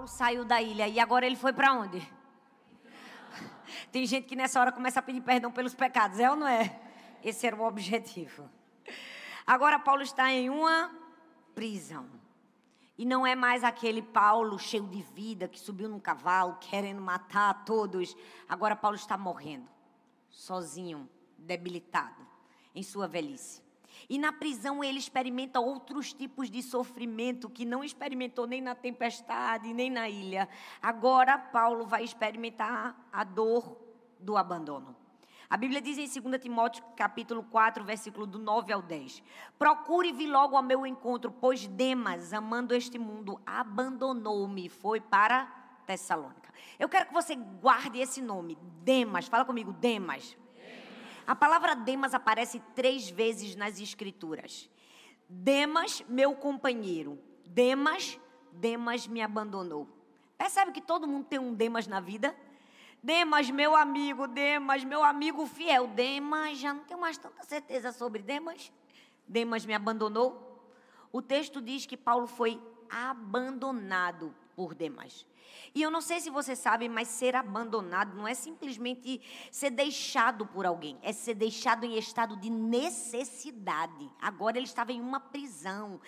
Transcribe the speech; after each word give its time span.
Paulo 0.00 0.08
saiu 0.08 0.46
da 0.46 0.62
ilha 0.62 0.88
e 0.88 0.98
agora 0.98 1.26
ele 1.26 1.36
foi 1.36 1.52
para 1.52 1.74
onde? 1.74 2.00
Tem 3.92 4.06
gente 4.06 4.26
que 4.26 4.34
nessa 4.34 4.58
hora 4.58 4.72
começa 4.72 4.98
a 4.98 5.02
pedir 5.02 5.20
perdão 5.20 5.52
pelos 5.52 5.74
pecados, 5.74 6.18
é 6.18 6.30
ou 6.30 6.36
não 6.36 6.46
é? 6.46 6.80
Esse 7.22 7.46
era 7.46 7.54
o 7.54 7.66
objetivo. 7.66 8.48
Agora 9.46 9.78
Paulo 9.78 10.00
está 10.00 10.32
em 10.32 10.48
uma 10.48 10.90
prisão. 11.54 12.08
E 12.96 13.04
não 13.04 13.26
é 13.26 13.34
mais 13.34 13.62
aquele 13.62 14.00
Paulo 14.00 14.58
cheio 14.58 14.86
de 14.86 15.02
vida 15.02 15.46
que 15.46 15.60
subiu 15.60 15.86
num 15.86 16.00
cavalo 16.00 16.56
querendo 16.60 17.02
matar 17.02 17.62
todos. 17.66 18.16
Agora 18.48 18.74
Paulo 18.74 18.96
está 18.96 19.18
morrendo, 19.18 19.68
sozinho, 20.30 21.06
debilitado, 21.36 22.26
em 22.74 22.82
sua 22.82 23.06
velhice. 23.06 23.62
E 24.08 24.18
na 24.18 24.32
prisão 24.32 24.82
ele 24.82 24.98
experimenta 24.98 25.60
outros 25.60 26.12
tipos 26.12 26.50
de 26.50 26.62
sofrimento 26.62 27.50
que 27.50 27.64
não 27.64 27.84
experimentou 27.84 28.46
nem 28.46 28.60
na 28.60 28.74
tempestade, 28.74 29.72
nem 29.72 29.90
na 29.90 30.08
ilha. 30.08 30.48
Agora 30.80 31.38
Paulo 31.38 31.86
vai 31.86 32.04
experimentar 32.04 33.08
a 33.12 33.24
dor 33.24 33.76
do 34.18 34.36
abandono. 34.36 34.96
A 35.48 35.56
Bíblia 35.56 35.80
diz 35.80 35.98
em 35.98 36.20
2 36.20 36.40
Timóteo, 36.40 36.84
capítulo 36.94 37.42
4, 37.42 37.82
versículo 37.82 38.24
do 38.24 38.38
9 38.38 38.72
ao 38.72 38.80
10. 38.80 39.20
Procure 39.58 40.12
vir 40.12 40.28
logo 40.28 40.56
ao 40.56 40.62
meu 40.62 40.86
encontro, 40.86 41.32
pois 41.32 41.66
Demas, 41.66 42.32
amando 42.32 42.72
este 42.72 43.00
mundo, 43.00 43.40
abandonou-me 43.44 44.68
foi 44.68 45.00
para 45.00 45.46
Tessalônica. 45.84 46.54
Eu 46.78 46.88
quero 46.88 47.06
que 47.06 47.12
você 47.12 47.34
guarde 47.34 47.98
esse 47.98 48.22
nome, 48.22 48.56
Demas. 48.84 49.26
Fala 49.26 49.44
comigo, 49.44 49.72
Demas. 49.72 50.36
A 51.30 51.36
palavra 51.36 51.76
Demas 51.76 52.12
aparece 52.12 52.58
três 52.74 53.08
vezes 53.08 53.54
nas 53.54 53.80
Escrituras. 53.80 54.68
Demas, 55.28 56.04
meu 56.08 56.34
companheiro. 56.34 57.20
Demas, 57.46 58.18
Demas 58.50 59.06
me 59.06 59.22
abandonou. 59.22 59.86
Percebe 60.36 60.72
que 60.72 60.80
todo 60.80 61.06
mundo 61.06 61.26
tem 61.26 61.38
um 61.38 61.54
Demas 61.54 61.86
na 61.86 62.00
vida? 62.00 62.34
Demas, 63.00 63.48
meu 63.48 63.76
amigo, 63.76 64.26
Demas, 64.26 64.82
meu 64.82 65.04
amigo 65.04 65.46
fiel. 65.46 65.86
Demas, 65.86 66.58
já 66.58 66.74
não 66.74 66.82
tenho 66.82 67.00
mais 67.00 67.16
tanta 67.16 67.44
certeza 67.44 67.92
sobre 67.92 68.22
Demas. 68.22 68.72
Demas 69.24 69.64
me 69.64 69.72
abandonou. 69.72 70.68
O 71.12 71.22
texto 71.22 71.62
diz 71.62 71.86
que 71.86 71.96
Paulo 71.96 72.26
foi 72.26 72.60
abandonado 72.90 74.34
por 74.60 74.74
Demas. 74.74 75.24
E 75.74 75.80
eu 75.80 75.90
não 75.90 76.02
sei 76.02 76.20
se 76.20 76.28
você 76.28 76.54
sabe, 76.54 76.86
mas 76.86 77.08
ser 77.08 77.34
abandonado 77.34 78.14
não 78.14 78.28
é 78.28 78.34
simplesmente 78.34 79.22
ser 79.50 79.70
deixado 79.70 80.44
por 80.44 80.66
alguém, 80.66 80.98
é 81.00 81.14
ser 81.14 81.32
deixado 81.32 81.84
em 81.84 81.96
estado 81.96 82.36
de 82.36 82.50
necessidade. 82.50 84.12
Agora 84.20 84.58
ele 84.58 84.66
estava 84.66 84.92
em 84.92 85.00
uma 85.00 85.18
prisão 85.18 85.98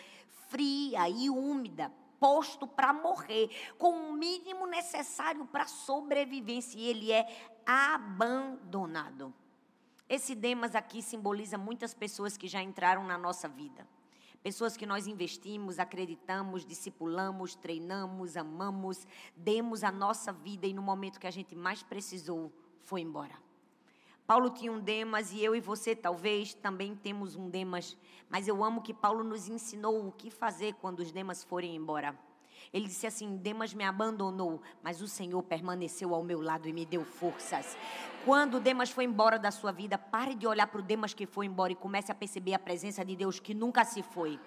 fria 0.51 1.09
e 1.09 1.31
úmida, 1.31 1.91
posto 2.21 2.67
para 2.67 2.93
morrer, 2.93 3.49
com 3.79 4.11
o 4.11 4.13
mínimo 4.13 4.67
necessário 4.67 5.47
para 5.47 5.67
sobrevivência, 5.67 6.79
e 6.79 6.89
ele 6.89 7.11
é 7.11 7.27
abandonado. 7.65 9.33
Esse 10.07 10.35
Demas 10.35 10.75
aqui 10.75 11.01
simboliza 11.01 11.57
muitas 11.57 11.95
pessoas 11.95 12.37
que 12.37 12.49
já 12.49 12.63
entraram 12.63 13.03
na 13.03 13.17
nossa 13.17 13.49
vida. 13.49 13.89
Pessoas 14.43 14.77
que 14.77 14.85
nós 14.85 15.07
investimos, 15.07 15.79
acreditamos, 15.79 16.67
discipulamos, 16.67 17.55
treinamos, 17.55 18.37
amamos, 18.37 19.07
demos 19.37 19.85
a 19.85 19.93
nossa 19.93 20.33
vida 20.33 20.67
e 20.67 20.75
no 20.75 20.83
momento 20.83 21.21
que 21.21 21.29
a 21.29 21.31
gente 21.31 21.55
mais 21.55 21.83
precisou, 21.83 22.53
foi 22.83 23.03
embora. 23.03 23.35
Paulo 24.27 24.51
tinha 24.51 24.73
um 24.73 24.81
Demas 24.81 25.33
e 25.33 25.45
eu 25.45 25.55
e 25.55 25.61
você 25.61 25.95
talvez 25.95 26.55
também 26.55 26.97
temos 26.97 27.37
um 27.37 27.49
Demas, 27.49 27.97
mas 28.29 28.49
eu 28.49 28.65
amo 28.65 28.83
que 28.83 28.93
Paulo 28.93 29.23
nos 29.23 29.49
ensinou 29.49 30.07
o 30.07 30.11
que 30.13 30.31
fazer 30.31 30.75
quando 30.75 31.01
os 31.01 31.13
Demas 31.13 31.45
forem 31.45 31.77
embora. 31.77 32.19
Ele 32.73 32.87
disse 32.87 33.07
assim: 33.07 33.37
Demas 33.37 33.73
me 33.73 33.85
abandonou, 33.85 34.61
mas 34.83 35.01
o 35.01 35.09
Senhor 35.09 35.43
permaneceu 35.43 36.15
ao 36.15 36.23
meu 36.23 36.41
lado 36.41 36.69
e 36.69 36.73
me 36.73 36.85
deu 36.85 37.05
forças. 37.05 37.77
Quando 38.25 38.61
Demas 38.61 38.91
foi 38.91 39.05
embora 39.05 39.39
da 39.39 39.51
sua 39.51 39.73
vida, 39.73 39.99
pare 39.99 40.35
de 40.35 40.47
olhar 40.47 40.67
para 40.69 40.81
o 40.81 40.83
Demas 40.83 41.13
que 41.13 41.27
foi 41.27 41.47
embora 41.47 41.73
e 41.73 41.77
comece 41.77 42.13
a 42.13 42.15
perceber 42.15 42.55
a 42.55 42.59
presença 42.59 43.05
de 43.05 43.17
Deus 43.17 43.41
que 43.41 43.53
nunca 43.53 43.85
se 43.85 44.01
foi, 44.03 44.39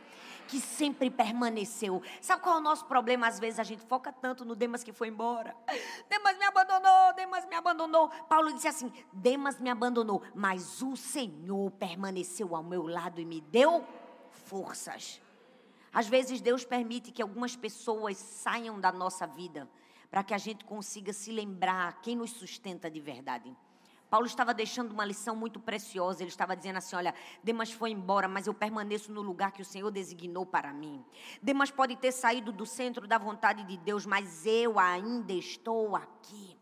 que 0.48 0.62
sempre 0.62 1.09
permaneceu. 1.09 2.02
Sabe 2.22 2.42
qual 2.42 2.56
é 2.56 2.59
o 2.59 2.64
nosso 2.64 2.86
problema? 2.86 3.28
Às 3.28 3.38
vezes 3.38 3.59
a 3.59 3.64
gente 3.64 3.84
foca 3.84 4.14
tanto 4.14 4.46
no 4.46 4.56
Demas 4.56 4.84
que 4.84 4.94
foi 4.94 5.09
embora. 5.09 5.54
Demas 6.09 6.38
me 6.38 6.46
abandonou, 6.46 7.14
Demas 7.16 7.46
me 7.46 7.56
abandonou. 7.56 8.09
Paulo 8.30 8.54
disse 8.54 8.68
assim: 8.68 8.92
Demas 9.12 9.59
me 9.59 9.70
abandonou, 9.70 10.22
mas 10.34 10.81
o 10.81 10.96
Senhor 10.96 11.70
permaneceu 11.72 12.56
ao 12.56 12.64
meu 12.64 12.88
lado 12.88 13.20
e 13.20 13.25
me 13.25 13.42
deu 13.42 13.86
forças. 14.30 15.22
Às 15.95 16.09
vezes 16.09 16.41
Deus 16.41 16.66
permite 16.66 17.09
que 17.09 17.22
algumas 17.22 17.56
pessoas 17.56 18.17
saiam 18.17 18.81
da 18.81 18.91
nossa 18.91 19.25
vida 19.25 19.66
para 20.11 20.25
que 20.25 20.33
a 20.33 20.38
gente 20.38 20.66
consiga 20.66 21.13
se 21.13 21.31
lembrar 21.31 22.01
quem 22.01 22.17
nos 22.17 22.31
sustenta 22.31 22.91
de 22.91 23.00
verdade. 23.00 23.56
Paulo 24.09 24.25
estava 24.25 24.53
deixando 24.53 24.91
uma 24.91 25.06
lição 25.06 25.38
muito 25.38 25.57
preciosa. 25.57 26.22
Ele 26.22 26.29
estava 26.29 26.53
dizendo 26.53 26.75
assim: 26.75 26.97
Olha, 26.97 27.16
Demas 27.41 27.72
foi 27.72 27.91
embora, 27.91 28.28
mas 28.28 28.45
eu 28.45 28.53
permaneço 28.53 29.09
no 29.09 29.22
lugar 29.22 29.53
que 29.53 29.61
o 29.61 29.66
Senhor 29.66 29.89
designou 29.89 30.45
para 30.45 30.73
mim. 30.73 31.01
Demas 31.41 31.72
pode 31.72 31.95
ter 31.95 32.12
saído 32.12 32.51
do 32.51 32.66
centro 32.66 33.07
da 33.07 33.17
vontade 33.17 33.63
de 33.63 33.77
Deus, 33.77 34.06
mas 34.06 34.45
eu 34.45 34.77
ainda 34.77 35.31
estou 35.31 35.95
aqui. 35.95 36.57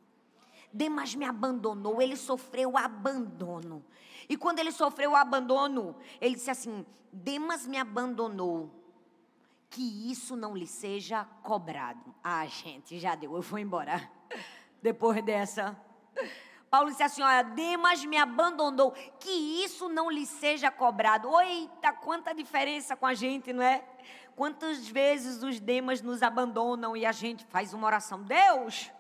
Demas 0.72 1.16
me 1.16 1.26
abandonou, 1.26 2.00
ele 2.00 2.16
sofreu 2.16 2.78
abandono. 2.78 3.84
E 4.30 4.38
quando 4.38 4.60
ele 4.60 4.72
sofreu 4.72 5.14
o 5.14 5.16
abandono, 5.16 5.96
ele 6.22 6.36
disse 6.36 6.52
assim: 6.52 6.86
Demas 7.12 7.66
me 7.66 7.80
abandonou, 7.80 8.83
que 9.74 10.12
isso 10.12 10.36
não 10.36 10.56
lhe 10.56 10.68
seja 10.68 11.26
cobrado. 11.42 12.14
Ah, 12.24 12.46
gente, 12.46 13.00
já 13.00 13.16
deu, 13.16 13.36
eu 13.36 13.42
vou 13.42 13.58
embora. 13.58 14.08
Depois 14.82 15.24
dessa. 15.24 15.76
Paulo 16.70 16.92
disse 16.92 17.02
assim: 17.02 17.24
Olha, 17.24 17.42
Demas 17.42 18.06
me 18.06 18.16
abandonou, 18.18 18.92
que 19.20 19.64
isso 19.64 19.90
não 19.90 20.12
lhe 20.12 20.28
seja 20.28 20.70
cobrado. 20.70 21.28
Eita, 21.42 21.92
quanta 21.92 22.36
diferença 22.36 22.96
com 22.96 23.08
a 23.08 23.16
gente, 23.16 23.52
não 23.52 23.64
é? 23.64 23.84
Quantas 24.36 24.88
vezes 24.88 25.42
os 25.42 25.60
Demas 25.60 26.04
nos 26.04 26.22
abandonam 26.22 26.96
e 26.96 27.04
a 27.04 27.12
gente 27.12 27.44
faz 27.46 27.74
uma 27.74 27.88
oração: 27.88 28.22
Deus, 28.22 28.92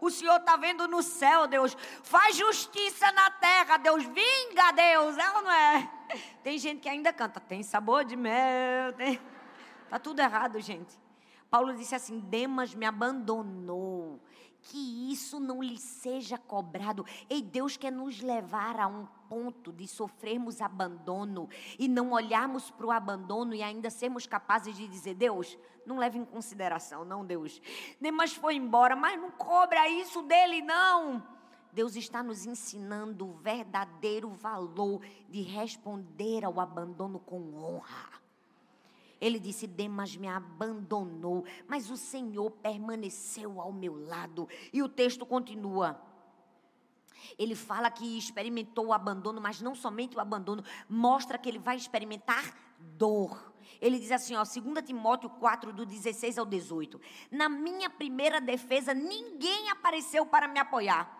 o 0.00 0.10
Senhor 0.10 0.38
está 0.38 0.56
vendo 0.56 0.88
no 0.88 1.04
céu, 1.04 1.46
Deus, 1.46 1.76
faz 2.02 2.34
justiça 2.34 3.12
na 3.12 3.30
terra, 3.30 3.76
Deus, 3.76 4.02
vinga, 4.02 4.72
Deus, 4.72 5.16
é 5.18 5.30
ou 5.36 5.42
não 5.42 5.52
é? 5.52 5.90
Tem 6.42 6.58
gente 6.58 6.80
que 6.80 6.88
ainda 6.88 7.12
canta: 7.12 7.38
Tem 7.38 7.62
sabor 7.62 8.04
de 8.04 8.16
mel, 8.16 8.92
tem. 8.94 9.20
Tá 9.88 9.98
tudo 9.98 10.20
errado, 10.20 10.60
gente. 10.60 10.98
Paulo 11.50 11.74
disse 11.74 11.94
assim: 11.94 12.20
Demas 12.20 12.74
me 12.74 12.84
abandonou 12.84 14.20
que 14.60 15.12
isso 15.12 15.38
não 15.38 15.62
lhe 15.62 15.78
seja 15.78 16.36
cobrado. 16.36 17.04
E 17.30 17.40
Deus 17.40 17.76
quer 17.76 17.92
nos 17.92 18.20
levar 18.20 18.80
a 18.80 18.86
um 18.86 19.06
ponto 19.28 19.72
de 19.72 19.86
sofrermos 19.86 20.60
abandono 20.60 21.48
e 21.78 21.88
não 21.88 22.12
olharmos 22.12 22.70
para 22.70 22.86
o 22.86 22.90
abandono 22.90 23.54
e 23.54 23.62
ainda 23.62 23.90
sermos 23.90 24.26
capazes 24.26 24.76
de 24.76 24.88
dizer: 24.88 25.14
Deus, 25.14 25.56
não 25.84 25.98
leve 25.98 26.18
em 26.18 26.24
consideração, 26.24 27.04
não, 27.04 27.24
Deus. 27.24 27.60
Demas 28.00 28.34
foi 28.34 28.56
embora, 28.56 28.96
mas 28.96 29.20
não 29.20 29.30
cobra 29.30 29.88
isso 29.88 30.22
dele, 30.22 30.62
não. 30.62 31.22
Deus 31.72 31.94
está 31.94 32.22
nos 32.22 32.46
ensinando 32.46 33.28
o 33.28 33.34
verdadeiro 33.34 34.30
valor 34.30 35.02
de 35.28 35.42
responder 35.42 36.44
ao 36.44 36.58
abandono 36.58 37.18
com 37.20 37.54
honra. 37.54 38.25
Ele 39.20 39.38
disse: 39.38 39.66
Demas 39.66 40.16
me 40.16 40.28
abandonou, 40.28 41.44
mas 41.66 41.90
o 41.90 41.96
Senhor 41.96 42.50
permaneceu 42.50 43.60
ao 43.60 43.72
meu 43.72 43.94
lado. 44.06 44.48
E 44.72 44.82
o 44.82 44.88
texto 44.88 45.24
continua. 45.24 46.00
Ele 47.38 47.54
fala 47.54 47.90
que 47.90 48.18
experimentou 48.18 48.86
o 48.86 48.92
abandono, 48.92 49.40
mas 49.40 49.60
não 49.60 49.74
somente 49.74 50.16
o 50.16 50.20
abandono, 50.20 50.62
mostra 50.88 51.38
que 51.38 51.48
ele 51.48 51.58
vai 51.58 51.76
experimentar 51.76 52.54
dor. 52.78 53.52
Ele 53.80 53.98
diz 53.98 54.12
assim, 54.12 54.36
ó, 54.36 54.44
2 54.44 54.84
Timóteo 54.84 55.28
4, 55.28 55.72
do 55.72 55.84
16 55.84 56.38
ao 56.38 56.46
18. 56.46 57.00
Na 57.30 57.48
minha 57.48 57.90
primeira 57.90 58.40
defesa, 58.40 58.94
ninguém 58.94 59.70
apareceu 59.70 60.24
para 60.24 60.46
me 60.46 60.60
apoiar 60.60 61.15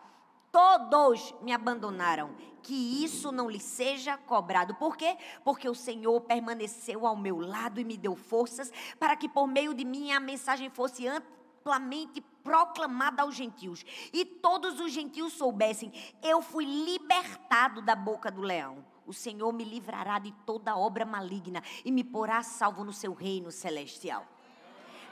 todos 0.57 1.35
me 1.43 1.53
abandonaram. 1.53 2.35
Que 2.63 3.05
isso 3.05 3.31
não 3.31 3.51
lhe 3.51 3.61
seja 3.61 4.17
cobrado. 4.17 4.75
Por 4.75 4.97
quê? 4.97 5.19
Porque 5.45 5.69
o 5.69 5.75
Senhor 5.75 6.19
permaneceu 6.23 7.07
ao 7.07 7.15
meu 7.15 7.39
lado 7.39 7.79
e 7.79 7.85
me 7.85 7.97
deu 7.97 8.17
forças 8.17 8.73
para 8.99 9.15
que 9.15 9.29
por 9.29 9.47
meio 9.47 9.75
de 9.75 9.85
mim 9.85 10.13
a 10.13 10.19
mensagem 10.19 10.71
fosse 10.71 11.07
amplamente 11.07 12.23
proclamada 12.43 13.23
aos 13.23 13.35
gentios. 13.35 13.85
E 14.13 14.25
todos 14.25 14.81
os 14.81 14.91
gentios 14.91 15.35
soubessem: 15.35 15.93
eu 16.23 16.41
fui 16.41 16.65
libertado 16.65 17.83
da 17.83 17.95
boca 17.95 18.31
do 18.31 18.41
leão. 18.41 18.83
O 19.07 19.13
Senhor 19.13 19.53
me 19.53 19.63
livrará 19.63 20.19
de 20.19 20.33
toda 20.47 20.77
obra 20.77 21.05
maligna 21.05 21.63
e 21.85 21.93
me 21.93 22.03
porá 22.03 22.43
salvo 22.43 22.83
no 22.83 22.95
seu 22.95 23.13
reino 23.13 23.53
celestial. 23.53 24.27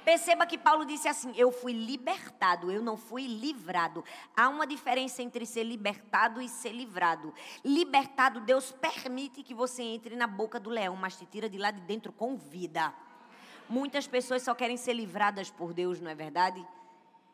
Perceba 0.04 0.46
que 0.46 0.58
Paulo 0.58 0.84
disse 0.84 1.08
assim: 1.08 1.32
Eu 1.34 1.50
fui 1.50 1.72
libertado, 1.72 2.70
eu 2.70 2.82
não 2.82 2.96
fui 2.96 3.26
livrado. 3.26 4.04
Há 4.36 4.48
uma 4.48 4.66
diferença 4.66 5.22
entre 5.22 5.46
ser 5.46 5.64
libertado 5.64 6.42
e 6.42 6.48
ser 6.48 6.72
livrado. 6.72 7.32
Libertado, 7.64 8.40
Deus 8.40 8.70
permite 8.70 9.42
que 9.42 9.54
você 9.54 9.82
entre 9.82 10.14
na 10.14 10.26
boca 10.26 10.60
do 10.60 10.68
leão, 10.68 10.94
mas 10.94 11.16
te 11.16 11.24
tira 11.24 11.48
de 11.48 11.56
lá 11.56 11.70
de 11.70 11.80
dentro 11.80 12.12
com 12.12 12.36
vida. 12.36 12.92
Muitas 13.68 14.06
pessoas 14.06 14.42
só 14.42 14.54
querem 14.54 14.76
ser 14.76 14.92
livradas 14.92 15.50
por 15.50 15.72
Deus, 15.72 16.00
não 16.00 16.10
é 16.10 16.14
verdade? 16.14 16.64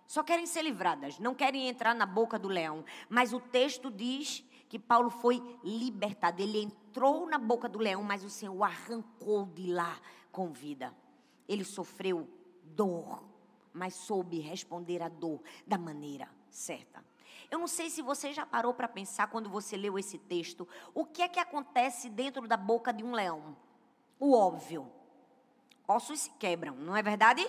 Só 0.06 0.22
querem 0.22 0.46
ser 0.46 0.62
livradas, 0.62 1.18
não 1.18 1.34
querem 1.34 1.68
entrar 1.68 1.94
na 1.94 2.06
boca 2.06 2.38
do 2.38 2.48
leão. 2.48 2.84
Mas 3.08 3.32
o 3.32 3.40
texto 3.40 3.90
diz 3.90 4.44
que 4.68 4.78
Paulo 4.78 5.10
foi 5.10 5.42
libertado. 5.64 6.40
Ele 6.40 6.62
entrou 6.62 7.26
na 7.26 7.38
boca 7.38 7.68
do 7.68 7.80
leão, 7.80 8.04
mas 8.04 8.22
o 8.24 8.30
Senhor 8.30 8.54
o 8.54 8.62
arrancou 8.62 9.46
de 9.46 9.72
lá 9.72 9.98
com 10.30 10.52
vida. 10.52 10.94
Ele 11.48 11.64
sofreu 11.64 12.28
dor, 12.74 13.22
mas 13.72 13.94
soube 13.94 14.40
responder 14.40 15.02
à 15.02 15.08
dor 15.08 15.40
da 15.66 15.78
maneira 15.78 16.28
certa. 16.50 17.04
Eu 17.50 17.58
não 17.58 17.66
sei 17.66 17.90
se 17.90 18.00
você 18.00 18.32
já 18.32 18.46
parou 18.46 18.72
para 18.72 18.86
pensar 18.86 19.26
quando 19.26 19.48
você 19.48 19.76
leu 19.76 19.98
esse 19.98 20.18
texto, 20.18 20.68
o 20.94 21.04
que 21.04 21.22
é 21.22 21.28
que 21.28 21.40
acontece 21.40 22.08
dentro 22.08 22.46
da 22.46 22.56
boca 22.56 22.92
de 22.92 23.02
um 23.02 23.12
leão? 23.12 23.56
O 24.18 24.34
óbvio. 24.34 24.90
Ossos 25.86 26.20
se 26.20 26.30
quebram, 26.38 26.76
não 26.76 26.96
é 26.96 27.02
verdade? 27.02 27.44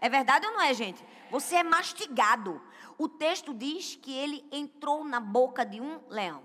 É 0.00 0.08
verdade 0.08 0.46
ou 0.46 0.52
não 0.52 0.60
é, 0.60 0.72
gente? 0.72 1.04
Você 1.30 1.56
é 1.56 1.62
mastigado. 1.62 2.60
O 2.96 3.08
texto 3.08 3.52
diz 3.52 3.96
que 3.96 4.12
ele 4.12 4.44
entrou 4.52 5.04
na 5.04 5.18
boca 5.18 5.64
de 5.64 5.80
um 5.80 6.00
leão. 6.08 6.42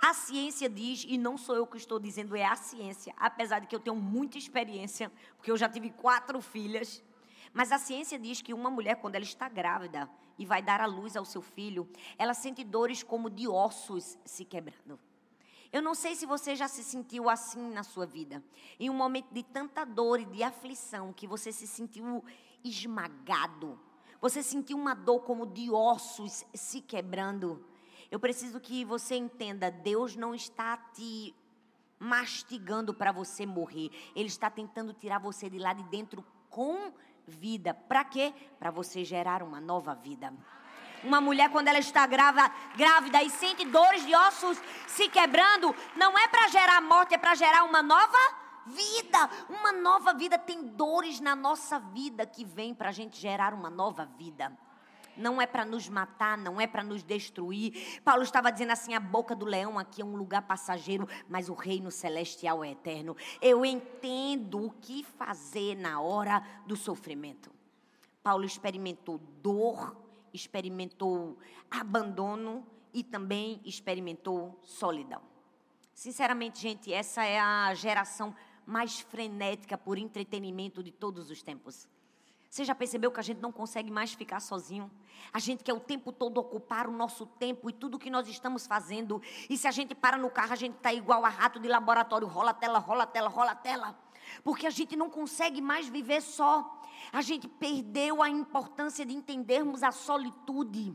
A 0.00 0.12
ciência 0.12 0.68
diz, 0.68 1.04
e 1.08 1.16
não 1.16 1.36
sou 1.36 1.56
eu 1.56 1.66
que 1.66 1.76
estou 1.76 1.98
dizendo, 1.98 2.36
é 2.36 2.44
a 2.44 2.56
ciência, 2.56 3.14
apesar 3.16 3.60
de 3.60 3.66
que 3.66 3.74
eu 3.74 3.80
tenho 3.80 3.96
muita 3.96 4.38
experiência, 4.38 5.10
porque 5.36 5.50
eu 5.50 5.56
já 5.56 5.68
tive 5.68 5.90
quatro 5.90 6.40
filhas. 6.40 7.02
Mas 7.54 7.70
a 7.70 7.78
ciência 7.78 8.18
diz 8.18 8.42
que 8.42 8.52
uma 8.52 8.68
mulher, 8.68 8.96
quando 8.96 9.14
ela 9.14 9.24
está 9.24 9.48
grávida 9.48 10.10
e 10.36 10.44
vai 10.44 10.60
dar 10.60 10.80
à 10.80 10.86
luz 10.86 11.16
ao 11.16 11.24
seu 11.24 11.40
filho, 11.40 11.88
ela 12.18 12.34
sente 12.34 12.64
dores 12.64 13.04
como 13.04 13.30
de 13.30 13.46
ossos 13.46 14.18
se 14.24 14.44
quebrando. 14.44 14.98
Eu 15.72 15.80
não 15.80 15.94
sei 15.94 16.16
se 16.16 16.26
você 16.26 16.56
já 16.56 16.66
se 16.66 16.82
sentiu 16.82 17.28
assim 17.30 17.70
na 17.70 17.84
sua 17.84 18.06
vida, 18.06 18.42
em 18.78 18.90
um 18.90 18.94
momento 18.94 19.32
de 19.32 19.42
tanta 19.42 19.84
dor 19.84 20.20
e 20.20 20.24
de 20.24 20.42
aflição, 20.42 21.12
que 21.12 21.26
você 21.28 21.52
se 21.52 21.66
sentiu 21.66 22.24
esmagado. 22.64 23.78
Você 24.20 24.42
sentiu 24.42 24.76
uma 24.76 24.94
dor 24.94 25.20
como 25.20 25.46
de 25.46 25.70
ossos 25.70 26.44
se 26.54 26.80
quebrando. 26.80 27.64
Eu 28.10 28.18
preciso 28.18 28.60
que 28.60 28.84
você 28.84 29.14
entenda: 29.16 29.70
Deus 29.70 30.16
não 30.16 30.34
está 30.34 30.76
te 30.76 31.34
mastigando 31.98 32.92
para 32.92 33.12
você 33.12 33.46
morrer. 33.46 33.90
Ele 34.14 34.28
está 34.28 34.50
tentando 34.50 34.92
tirar 34.92 35.18
você 35.18 35.48
de 35.48 35.58
lá 35.58 35.72
de 35.72 35.82
dentro 35.84 36.24
com 36.48 36.92
vida. 37.26 37.74
Para 37.74 38.04
quê? 38.04 38.32
Para 38.58 38.70
você 38.70 39.04
gerar 39.04 39.42
uma 39.42 39.60
nova 39.60 39.94
vida. 39.94 40.32
Uma 41.02 41.20
mulher, 41.20 41.50
quando 41.50 41.68
ela 41.68 41.78
está 41.78 42.06
grávida, 42.06 42.50
grávida 42.76 43.22
e 43.22 43.30
sente 43.30 43.64
dores 43.66 44.04
de 44.06 44.14
ossos 44.14 44.58
se 44.86 45.08
quebrando, 45.08 45.74
não 45.96 46.18
é 46.18 46.26
para 46.28 46.48
gerar 46.48 46.80
morte, 46.80 47.14
é 47.14 47.18
para 47.18 47.34
gerar 47.34 47.64
uma 47.64 47.82
nova 47.82 48.18
vida. 48.66 49.30
Uma 49.48 49.72
nova 49.72 50.14
vida. 50.14 50.38
Tem 50.38 50.66
dores 50.66 51.20
na 51.20 51.36
nossa 51.36 51.78
vida 51.78 52.24
que 52.24 52.44
vem 52.44 52.74
para 52.74 52.88
a 52.88 52.92
gente 52.92 53.20
gerar 53.20 53.52
uma 53.52 53.68
nova 53.68 54.06
vida 54.06 54.56
não 55.16 55.40
é 55.40 55.46
para 55.46 55.64
nos 55.64 55.88
matar, 55.88 56.36
não 56.36 56.60
é 56.60 56.66
para 56.66 56.82
nos 56.82 57.02
destruir. 57.02 58.00
Paulo 58.04 58.22
estava 58.22 58.50
dizendo 58.50 58.72
assim: 58.72 58.94
a 58.94 59.00
boca 59.00 59.34
do 59.34 59.44
leão 59.44 59.78
aqui 59.78 60.02
é 60.02 60.04
um 60.04 60.16
lugar 60.16 60.42
passageiro, 60.42 61.08
mas 61.28 61.48
o 61.48 61.54
reino 61.54 61.90
celestial 61.90 62.64
é 62.64 62.70
eterno. 62.70 63.16
Eu 63.40 63.64
entendo 63.64 64.66
o 64.66 64.70
que 64.70 65.02
fazer 65.02 65.76
na 65.76 66.00
hora 66.00 66.42
do 66.66 66.76
sofrimento. 66.76 67.50
Paulo 68.22 68.44
experimentou 68.44 69.18
dor, 69.42 69.96
experimentou 70.32 71.38
abandono 71.70 72.66
e 72.92 73.02
também 73.02 73.60
experimentou 73.64 74.58
solidão. 74.62 75.20
Sinceramente, 75.92 76.60
gente, 76.60 76.92
essa 76.92 77.24
é 77.24 77.38
a 77.38 77.72
geração 77.74 78.34
mais 78.66 79.00
frenética 79.00 79.76
por 79.76 79.98
entretenimento 79.98 80.82
de 80.82 80.90
todos 80.90 81.30
os 81.30 81.42
tempos. 81.42 81.88
Você 82.54 82.64
já 82.64 82.72
percebeu 82.72 83.10
que 83.10 83.18
a 83.18 83.22
gente 83.24 83.40
não 83.40 83.50
consegue 83.50 83.90
mais 83.90 84.12
ficar 84.12 84.38
sozinho? 84.38 84.88
A 85.32 85.40
gente 85.40 85.64
quer 85.64 85.72
o 85.72 85.80
tempo 85.80 86.12
todo 86.12 86.38
ocupar 86.38 86.86
o 86.86 86.92
nosso 86.92 87.26
tempo 87.26 87.68
e 87.68 87.72
tudo 87.72 87.98
que 87.98 88.08
nós 88.08 88.28
estamos 88.28 88.64
fazendo. 88.64 89.20
E 89.50 89.58
se 89.58 89.66
a 89.66 89.72
gente 89.72 89.92
para 89.92 90.16
no 90.16 90.30
carro, 90.30 90.52
a 90.52 90.56
gente 90.56 90.76
está 90.76 90.92
igual 90.92 91.24
a 91.24 91.28
rato 91.28 91.58
de 91.58 91.66
laboratório: 91.66 92.28
rola 92.28 92.52
a 92.52 92.54
tela, 92.54 92.78
rola 92.78 93.02
a 93.02 93.06
tela, 93.08 93.28
rola 93.28 93.50
a 93.50 93.56
tela. 93.56 93.98
Porque 94.44 94.68
a 94.68 94.70
gente 94.70 94.94
não 94.94 95.10
consegue 95.10 95.60
mais 95.60 95.88
viver 95.88 96.22
só. 96.22 96.80
A 97.12 97.22
gente 97.22 97.48
perdeu 97.48 98.22
a 98.22 98.28
importância 98.28 99.04
de 99.04 99.12
entendermos 99.12 99.82
a 99.82 99.90
solitude. 99.90 100.94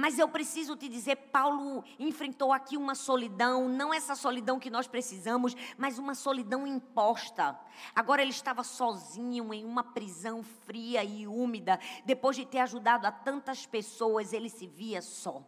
Mas 0.00 0.16
eu 0.16 0.28
preciso 0.28 0.76
te 0.76 0.88
dizer, 0.88 1.16
Paulo 1.16 1.82
enfrentou 1.98 2.52
aqui 2.52 2.76
uma 2.76 2.94
solidão, 2.94 3.68
não 3.68 3.92
essa 3.92 4.14
solidão 4.14 4.56
que 4.56 4.70
nós 4.70 4.86
precisamos, 4.86 5.56
mas 5.76 5.98
uma 5.98 6.14
solidão 6.14 6.64
imposta. 6.64 7.58
Agora 7.96 8.22
ele 8.22 8.30
estava 8.30 8.62
sozinho 8.62 9.52
em 9.52 9.64
uma 9.64 9.82
prisão 9.82 10.40
fria 10.40 11.02
e 11.02 11.26
úmida. 11.26 11.80
Depois 12.04 12.36
de 12.36 12.46
ter 12.46 12.60
ajudado 12.60 13.08
a 13.08 13.10
tantas 13.10 13.66
pessoas, 13.66 14.32
ele 14.32 14.48
se 14.48 14.68
via 14.68 15.02
só. 15.02 15.42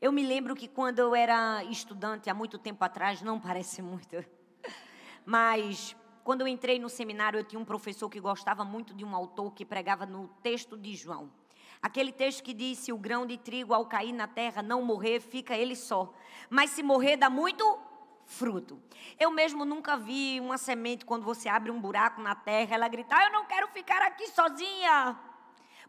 Eu 0.00 0.12
me 0.12 0.26
lembro 0.26 0.56
que 0.56 0.66
quando 0.66 1.00
eu 1.00 1.14
era 1.14 1.62
estudante, 1.64 2.30
há 2.30 2.34
muito 2.34 2.56
tempo 2.58 2.82
atrás, 2.82 3.20
não 3.20 3.38
parece 3.38 3.82
muito, 3.82 4.24
mas 5.26 5.94
quando 6.24 6.40
eu 6.40 6.48
entrei 6.48 6.78
no 6.78 6.88
seminário, 6.88 7.38
eu 7.38 7.44
tinha 7.44 7.60
um 7.60 7.66
professor 7.66 8.08
que 8.08 8.18
gostava 8.18 8.64
muito 8.64 8.94
de 8.94 9.04
um 9.04 9.14
autor 9.14 9.52
que 9.52 9.66
pregava 9.66 10.06
no 10.06 10.28
texto 10.42 10.74
de 10.74 10.96
João. 10.96 11.41
Aquele 11.82 12.12
texto 12.12 12.44
que 12.44 12.54
diz: 12.54 12.78
se 12.78 12.92
o 12.92 12.96
grão 12.96 13.26
de 13.26 13.36
trigo 13.36 13.74
ao 13.74 13.84
cair 13.86 14.12
na 14.12 14.28
terra 14.28 14.62
não 14.62 14.82
morrer, 14.82 15.20
fica 15.20 15.56
ele 15.56 15.74
só. 15.74 16.14
Mas 16.48 16.70
se 16.70 16.82
morrer, 16.82 17.16
dá 17.16 17.28
muito 17.28 17.78
fruto. 18.24 18.80
Eu 19.18 19.32
mesmo 19.32 19.64
nunca 19.64 19.96
vi 19.96 20.38
uma 20.40 20.56
semente, 20.56 21.04
quando 21.04 21.24
você 21.24 21.48
abre 21.48 21.72
um 21.72 21.80
buraco 21.80 22.20
na 22.20 22.36
terra, 22.36 22.76
ela 22.76 22.86
gritar: 22.86 23.26
Eu 23.26 23.32
não 23.32 23.44
quero 23.46 23.66
ficar 23.68 24.00
aqui 24.02 24.28
sozinha. 24.28 25.18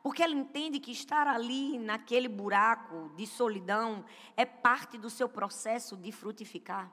Porque 0.02 0.22
ela 0.22 0.34
entende 0.34 0.80
que 0.80 0.92
estar 0.92 1.28
ali, 1.28 1.78
naquele 1.78 2.28
buraco 2.28 3.10
de 3.16 3.26
solidão, 3.26 4.04
é 4.36 4.44
parte 4.44 4.98
do 4.98 5.10
seu 5.10 5.30
processo 5.30 5.96
de 5.96 6.12
frutificar. 6.12 6.92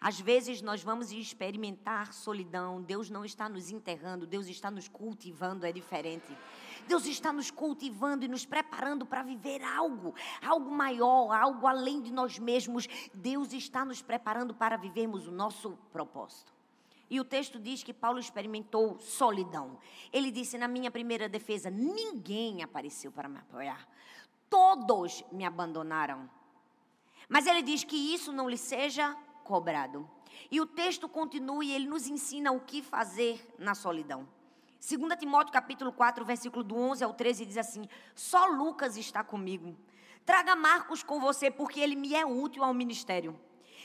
Às 0.00 0.20
vezes 0.20 0.60
nós 0.62 0.82
vamos 0.82 1.10
experimentar 1.12 2.12
solidão, 2.12 2.82
Deus 2.82 3.08
não 3.08 3.24
está 3.24 3.48
nos 3.48 3.70
enterrando, 3.70 4.26
Deus 4.26 4.46
está 4.46 4.70
nos 4.70 4.88
cultivando, 4.88 5.64
é 5.66 5.72
diferente. 5.72 6.36
Deus 6.86 7.06
está 7.06 7.32
nos 7.32 7.50
cultivando 7.50 8.24
e 8.24 8.28
nos 8.28 8.46
preparando 8.46 9.04
para 9.04 9.22
viver 9.22 9.62
algo, 9.62 10.14
algo 10.40 10.70
maior, 10.70 11.32
algo 11.32 11.66
além 11.66 12.00
de 12.00 12.12
nós 12.12 12.38
mesmos. 12.38 12.86
Deus 13.12 13.52
está 13.52 13.84
nos 13.84 14.02
preparando 14.02 14.54
para 14.54 14.76
vivermos 14.76 15.26
o 15.26 15.32
nosso 15.32 15.76
propósito. 15.92 16.54
E 17.08 17.20
o 17.20 17.24
texto 17.24 17.58
diz 17.58 17.82
que 17.82 17.92
Paulo 17.92 18.18
experimentou 18.18 18.98
solidão. 18.98 19.78
Ele 20.12 20.30
disse: 20.30 20.58
na 20.58 20.66
minha 20.66 20.90
primeira 20.90 21.28
defesa, 21.28 21.70
ninguém 21.70 22.62
apareceu 22.62 23.12
para 23.12 23.28
me 23.28 23.38
apoiar. 23.38 23.86
Todos 24.50 25.24
me 25.32 25.44
abandonaram. 25.44 26.28
Mas 27.28 27.46
ele 27.46 27.62
diz 27.62 27.82
que 27.82 27.96
isso 27.96 28.32
não 28.32 28.48
lhe 28.48 28.58
seja 28.58 29.16
cobrado. 29.46 30.08
E 30.50 30.60
o 30.60 30.66
texto 30.66 31.08
continua 31.08 31.64
e 31.64 31.72
ele 31.72 31.86
nos 31.86 32.06
ensina 32.06 32.52
o 32.52 32.60
que 32.60 32.82
fazer 32.82 33.54
na 33.58 33.74
solidão. 33.74 34.28
2 34.78 35.18
Timóteo 35.18 35.52
capítulo 35.52 35.92
4, 35.92 36.24
versículo 36.24 36.62
do 36.62 36.76
11 36.76 37.04
ao 37.04 37.14
13 37.14 37.46
diz 37.46 37.56
assim: 37.56 37.88
Só 38.14 38.46
Lucas 38.46 38.96
está 38.96 39.24
comigo. 39.24 39.74
Traga 40.24 40.54
Marcos 40.54 41.02
com 41.02 41.20
você, 41.20 41.50
porque 41.50 41.80
ele 41.80 41.96
me 41.96 42.14
é 42.14 42.26
útil 42.26 42.64
ao 42.64 42.74
ministério. 42.74 43.38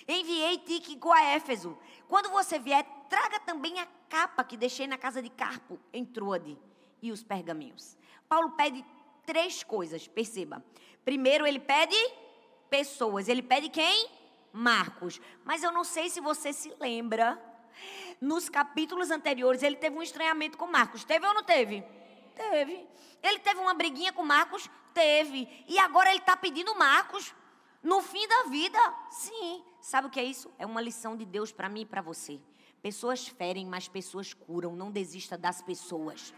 Enviei 0.08 0.58
Tíquico 0.58 1.12
a 1.12 1.22
Éfeso. 1.22 1.78
Quando 2.08 2.30
você 2.30 2.58
vier, 2.58 2.84
traga 3.08 3.40
também 3.40 3.80
a 3.80 3.88
capa 4.10 4.44
que 4.44 4.58
deixei 4.58 4.88
na 4.88 4.98
casa 4.98 5.22
de 5.22 5.30
Carpo, 5.30 5.80
em 5.94 6.04
Troade, 6.04 6.58
e 7.02 7.12
os 7.12 7.24
pergaminhos. 7.24 7.96
Paulo 8.28 8.52
pede 8.52 8.84
três 9.26 9.64
coisas, 9.64 10.08
perceba. 10.08 10.64
Primeiro, 11.06 11.46
ele 11.46 11.60
pede 11.60 11.96
pessoas. 12.70 13.28
Ele 13.28 13.44
pede 13.44 13.70
quem? 13.70 14.21
Marcos. 14.54 15.20
Mas 15.44 15.64
eu 15.64 15.72
não 15.72 15.84
sei 15.84 16.10
se 16.10 16.20
você 16.20 16.52
se 16.54 16.74
lembra 16.80 17.42
nos 18.20 18.50
capítulos 18.50 19.10
anteriores, 19.10 19.64
ele 19.64 19.76
teve 19.76 19.98
um 19.98 20.02
estranhamento 20.02 20.58
com 20.58 20.68
Marcos. 20.68 21.04
Teve 21.04 21.26
ou 21.26 21.34
não 21.34 21.44
teve? 21.44 21.84
Teve. 22.36 22.88
Ele 23.24 23.40
teve 23.40 23.60
uma 23.60 23.74
briguinha 23.74 24.14
com 24.14 24.24
Marcos? 24.24 24.70
Teve. 24.94 25.48
E 25.68 25.80
agora 25.80 26.10
ele 26.10 26.20
está 26.20 26.36
pedindo 26.36 26.76
Marcos 26.76 27.34
no 27.84 28.02
fim 28.02 28.28
da 28.28 28.44
vida? 28.44 28.80
Sim. 29.10 29.64
Sabe 29.80 30.08
o 30.08 30.10
que 30.10 30.20
é 30.20 30.24
isso? 30.24 30.52
É 30.60 30.66
uma 30.66 30.82
lição 30.82 31.16
de 31.16 31.26
Deus 31.26 31.52
para 31.52 31.70
mim 31.70 31.82
e 31.82 31.86
para 31.86 32.02
você. 32.02 32.40
Pessoas 32.82 33.28
ferem, 33.28 33.66
mas 33.66 33.88
pessoas 33.88 34.34
curam. 34.34 34.76
Não 34.76 34.92
desista 34.92 35.38
das 35.38 35.62
pessoas. 35.62 36.34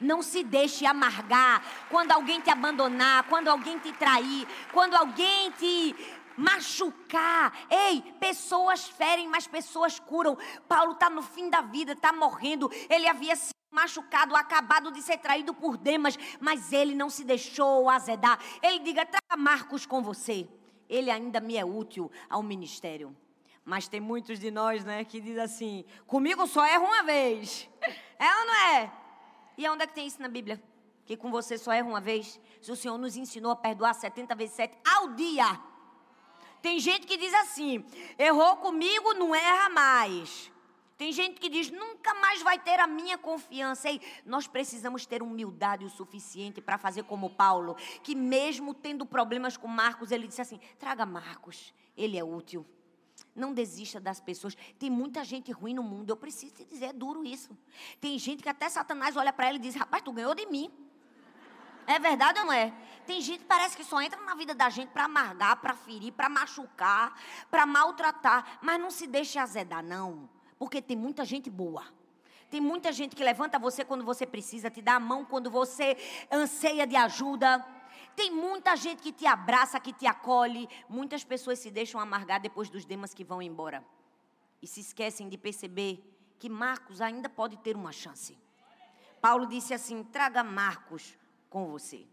Não 0.00 0.20
se 0.20 0.42
deixe 0.42 0.84
amargar 0.84 1.62
quando 1.88 2.10
alguém 2.10 2.40
te 2.40 2.50
abandonar, 2.50 3.24
quando 3.24 3.48
alguém 3.48 3.78
te 3.78 3.92
trair, 3.92 4.48
quando 4.72 4.94
alguém 4.94 5.50
te 5.52 5.94
machucar. 6.36 7.66
Ei, 7.70 8.02
pessoas 8.18 8.88
ferem, 8.88 9.28
mas 9.28 9.46
pessoas 9.46 9.98
curam. 9.98 10.36
Paulo 10.68 10.92
está 10.92 11.08
no 11.08 11.22
fim 11.22 11.48
da 11.50 11.60
vida, 11.60 11.92
está 11.92 12.12
morrendo. 12.12 12.70
Ele 12.88 13.08
havia 13.08 13.36
sido 13.36 13.52
machucado, 13.70 14.36
acabado 14.36 14.92
de 14.92 15.02
ser 15.02 15.18
traído 15.18 15.54
por 15.54 15.76
Demas, 15.76 16.18
mas 16.38 16.72
ele 16.72 16.94
não 16.94 17.08
se 17.08 17.24
deixou 17.24 17.88
azedar. 17.88 18.38
Ele 18.62 18.78
diga: 18.80 19.06
traga 19.06 19.36
Marcos 19.36 19.86
com 19.86 20.02
você. 20.02 20.48
Ele 20.88 21.10
ainda 21.10 21.40
me 21.40 21.56
é 21.56 21.64
útil 21.64 22.10
ao 22.28 22.42
ministério. 22.42 23.16
Mas 23.64 23.88
tem 23.88 24.00
muitos 24.00 24.38
de 24.38 24.50
nós, 24.50 24.84
né, 24.84 25.04
que 25.04 25.20
diz 25.20 25.38
assim: 25.38 25.84
comigo 26.06 26.46
só 26.46 26.64
erra 26.64 26.84
uma 26.84 27.02
vez. 27.02 27.68
É 28.18 28.38
ou 28.38 28.46
não 28.46 28.54
é? 28.54 28.92
E 29.58 29.68
onde 29.68 29.82
é 29.82 29.86
que 29.86 29.94
tem 29.94 30.06
isso 30.06 30.22
na 30.22 30.28
Bíblia? 30.28 30.62
Que 31.04 31.16
com 31.16 31.30
você 31.30 31.58
só 31.58 31.72
erra 31.72 31.88
uma 31.88 32.00
vez. 32.00 32.40
Se 32.60 32.70
o 32.70 32.76
Senhor 32.76 32.96
nos 32.96 33.16
ensinou 33.16 33.50
a 33.50 33.56
perdoar 33.56 33.94
70 33.94 34.34
vezes 34.34 34.54
7 34.54 34.78
ao 34.88 35.08
dia. 35.08 35.60
Tem 36.62 36.78
gente 36.78 37.06
que 37.06 37.16
diz 37.16 37.34
assim: 37.34 37.84
errou 38.16 38.56
comigo, 38.56 39.12
não 39.14 39.34
erra 39.34 39.68
mais. 39.68 40.50
Tem 40.96 41.10
gente 41.10 41.40
que 41.40 41.48
diz, 41.48 41.68
nunca 41.68 42.14
mais 42.14 42.42
vai 42.42 42.60
ter 42.60 42.78
a 42.78 42.86
minha 42.86 43.18
confiança. 43.18 43.90
Ei, 43.90 44.00
nós 44.24 44.46
precisamos 44.46 45.04
ter 45.04 45.20
humildade 45.20 45.84
o 45.84 45.90
suficiente 45.90 46.60
para 46.60 46.78
fazer 46.78 47.02
como 47.02 47.28
Paulo, 47.28 47.74
que 48.04 48.14
mesmo 48.14 48.72
tendo 48.72 49.04
problemas 49.04 49.56
com 49.56 49.66
Marcos, 49.66 50.12
ele 50.12 50.28
disse 50.28 50.40
assim: 50.40 50.60
traga 50.78 51.04
Marcos, 51.04 51.74
ele 51.96 52.16
é 52.16 52.22
útil. 52.22 52.64
Não 53.34 53.52
desista 53.52 53.98
das 53.98 54.20
pessoas. 54.20 54.56
Tem 54.78 54.90
muita 54.90 55.24
gente 55.24 55.50
ruim 55.50 55.74
no 55.74 55.82
mundo. 55.82 56.10
Eu 56.10 56.16
preciso 56.16 56.54
te 56.54 56.64
dizer, 56.64 56.86
é 56.86 56.92
duro 56.92 57.24
isso. 57.24 57.56
Tem 58.00 58.16
gente 58.18 58.42
que 58.42 58.48
até 58.48 58.68
Satanás 58.68 59.16
olha 59.16 59.32
para 59.32 59.48
ele 59.48 59.58
e 59.58 59.62
diz: 59.62 59.74
rapaz, 59.74 60.02
tu 60.04 60.12
ganhou 60.12 60.36
de 60.36 60.46
mim. 60.46 60.70
É 61.86 61.98
verdade 61.98 62.38
ou 62.40 62.46
não 62.46 62.52
é? 62.52 62.72
Tem 63.06 63.20
gente 63.20 63.40
que 63.40 63.46
parece 63.46 63.76
que 63.76 63.84
só 63.84 64.00
entra 64.00 64.20
na 64.22 64.34
vida 64.34 64.54
da 64.54 64.70
gente 64.70 64.90
para 64.90 65.04
amargar, 65.04 65.56
para 65.56 65.74
ferir, 65.74 66.12
para 66.12 66.28
machucar, 66.28 67.18
para 67.50 67.66
maltratar. 67.66 68.58
Mas 68.62 68.80
não 68.80 68.90
se 68.90 69.06
deixe 69.06 69.38
azedar, 69.38 69.82
não. 69.82 70.28
Porque 70.58 70.80
tem 70.80 70.96
muita 70.96 71.24
gente 71.24 71.50
boa. 71.50 71.84
Tem 72.48 72.60
muita 72.60 72.92
gente 72.92 73.16
que 73.16 73.24
levanta 73.24 73.58
você 73.58 73.84
quando 73.84 74.04
você 74.04 74.26
precisa, 74.26 74.70
te 74.70 74.82
dá 74.82 74.96
a 74.96 75.00
mão 75.00 75.24
quando 75.24 75.50
você 75.50 75.96
anseia 76.30 76.86
de 76.86 76.94
ajuda. 76.94 77.66
Tem 78.14 78.30
muita 78.30 78.76
gente 78.76 79.02
que 79.02 79.10
te 79.10 79.26
abraça, 79.26 79.80
que 79.80 79.92
te 79.92 80.06
acolhe. 80.06 80.68
Muitas 80.88 81.24
pessoas 81.24 81.58
se 81.58 81.70
deixam 81.70 82.00
amargar 82.00 82.40
depois 82.40 82.68
dos 82.68 82.84
demas 82.84 83.14
que 83.14 83.24
vão 83.24 83.40
embora. 83.40 83.84
E 84.60 84.66
se 84.66 84.80
esquecem 84.80 85.28
de 85.28 85.38
perceber 85.38 86.04
que 86.38 86.48
Marcos 86.48 87.00
ainda 87.00 87.28
pode 87.28 87.56
ter 87.56 87.74
uma 87.74 87.90
chance. 87.90 88.38
Paulo 89.20 89.46
disse 89.46 89.72
assim: 89.72 90.04
traga 90.04 90.44
Marcos 90.44 91.16
com 91.52 91.66
você. 91.66 92.06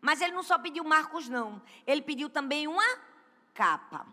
Mas 0.00 0.20
ele 0.20 0.32
não 0.32 0.44
só 0.44 0.56
pediu 0.56 0.84
Marcos, 0.84 1.28
não. 1.28 1.60
Ele 1.84 2.00
pediu 2.00 2.30
também 2.30 2.68
uma 2.68 2.84
capa. 3.52 4.06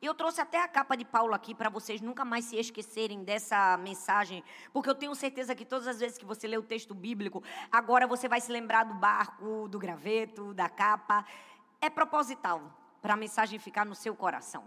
Eu 0.00 0.14
trouxe 0.14 0.40
até 0.40 0.60
a 0.62 0.68
capa 0.68 0.96
de 0.96 1.04
Paulo 1.04 1.34
aqui 1.34 1.54
para 1.54 1.68
vocês 1.68 2.00
nunca 2.00 2.24
mais 2.24 2.44
se 2.44 2.56
esquecerem 2.56 3.22
dessa 3.22 3.76
mensagem, 3.76 4.42
porque 4.72 4.90
eu 4.90 4.94
tenho 4.94 5.14
certeza 5.14 5.54
que 5.54 5.64
todas 5.64 5.86
as 5.86 6.00
vezes 6.00 6.18
que 6.18 6.24
você 6.24 6.48
lê 6.48 6.56
o 6.56 6.62
texto 6.62 6.94
bíblico, 6.94 7.42
agora 7.70 8.06
você 8.06 8.28
vai 8.28 8.40
se 8.40 8.50
lembrar 8.50 8.84
do 8.84 8.94
barco, 8.94 9.68
do 9.68 9.78
graveto, 9.78 10.54
da 10.54 10.68
capa. 10.68 11.24
É 11.80 11.90
proposital 11.90 12.62
para 13.00 13.14
a 13.14 13.16
mensagem 13.16 13.58
ficar 13.58 13.84
no 13.84 13.94
seu 13.94 14.14
coração. 14.14 14.64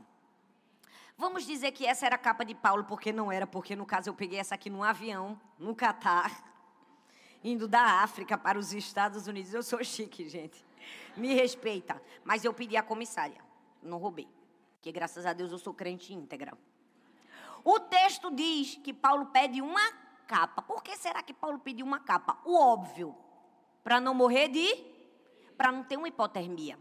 Vamos 1.17 1.45
dizer 1.45 1.71
que 1.71 1.85
essa 1.85 2.05
era 2.05 2.15
a 2.15 2.19
capa 2.19 2.43
de 2.43 2.53
Paulo, 2.53 2.83
porque 2.83 3.13
não 3.13 3.31
era, 3.31 3.47
porque 3.47 3.75
no 3.75 3.85
caso 3.85 4.09
eu 4.09 4.13
peguei 4.13 4.39
essa 4.39 4.55
aqui 4.55 4.69
num 4.69 4.83
avião, 4.83 5.39
no 5.57 5.73
Catar, 5.73 6.54
indo 7.45 7.67
da 7.67 8.01
África 8.01 8.35
para 8.37 8.57
os 8.57 8.73
Estados 8.73 9.27
Unidos. 9.27 9.53
Eu 9.53 9.61
sou 9.61 9.83
chique, 9.83 10.27
gente. 10.27 10.65
Me 11.15 11.33
respeita. 11.33 12.01
Mas 12.23 12.43
eu 12.43 12.51
pedi 12.51 12.75
a 12.75 12.81
comissária, 12.81 13.39
não 13.83 13.99
roubei. 13.99 14.27
Porque 14.75 14.91
graças 14.91 15.25
a 15.25 15.33
Deus 15.33 15.51
eu 15.51 15.59
sou 15.59 15.73
crente 15.73 16.11
íntegra. 16.11 16.57
O 17.63 17.79
texto 17.79 18.31
diz 18.31 18.75
que 18.83 18.93
Paulo 18.93 19.27
pede 19.27 19.61
uma 19.61 19.91
capa. 20.27 20.61
Por 20.61 20.83
que 20.83 20.97
será 20.97 21.21
que 21.21 21.33
Paulo 21.33 21.59
pediu 21.59 21.85
uma 21.85 21.99
capa? 21.99 22.39
O 22.43 22.55
óbvio. 22.55 23.15
Para 23.83 23.99
não 23.99 24.13
morrer 24.13 24.47
de. 24.47 24.83
Para 25.55 25.71
não 25.71 25.83
ter 25.83 25.97
uma 25.97 26.07
hipotermia. 26.07 26.79